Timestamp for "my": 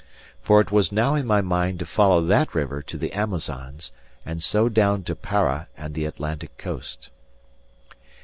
1.27-1.41